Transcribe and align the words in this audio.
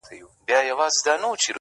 راسره 0.77 1.03
جانانه 1.15 1.27
~ 1.37 1.47